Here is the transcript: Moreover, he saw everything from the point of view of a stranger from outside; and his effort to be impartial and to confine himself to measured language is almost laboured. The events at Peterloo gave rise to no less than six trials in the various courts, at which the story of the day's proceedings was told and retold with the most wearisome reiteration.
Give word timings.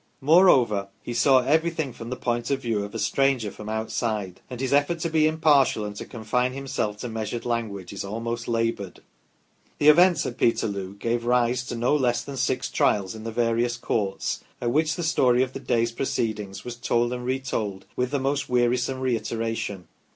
Moreover, 0.19 0.87
he 1.03 1.13
saw 1.13 1.41
everything 1.41 1.93
from 1.93 2.09
the 2.09 2.15
point 2.15 2.49
of 2.49 2.59
view 2.59 2.83
of 2.83 2.95
a 2.95 2.97
stranger 2.97 3.51
from 3.51 3.69
outside; 3.69 4.41
and 4.49 4.59
his 4.59 4.73
effort 4.73 4.97
to 5.01 5.11
be 5.11 5.27
impartial 5.27 5.85
and 5.85 5.95
to 5.97 6.05
confine 6.07 6.53
himself 6.53 6.97
to 7.01 7.07
measured 7.07 7.45
language 7.45 7.93
is 7.93 8.03
almost 8.03 8.47
laboured. 8.47 9.01
The 9.77 9.89
events 9.89 10.25
at 10.25 10.39
Peterloo 10.39 10.95
gave 10.95 11.23
rise 11.25 11.63
to 11.65 11.75
no 11.75 11.95
less 11.95 12.23
than 12.23 12.37
six 12.37 12.67
trials 12.71 13.13
in 13.13 13.25
the 13.25 13.31
various 13.31 13.77
courts, 13.77 14.43
at 14.59 14.71
which 14.71 14.95
the 14.95 15.03
story 15.03 15.43
of 15.43 15.53
the 15.53 15.59
day's 15.59 15.91
proceedings 15.91 16.65
was 16.65 16.77
told 16.77 17.13
and 17.13 17.23
retold 17.23 17.85
with 17.95 18.09
the 18.09 18.17
most 18.17 18.49
wearisome 18.49 19.01
reiteration. 19.01 19.87